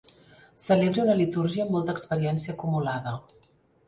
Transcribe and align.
Celebri 0.61 1.03
una 1.03 1.17
litúrgia 1.19 1.65
amb 1.65 1.73
molta 1.75 1.95
experiència 1.97 2.57
acumulada. 2.57 3.15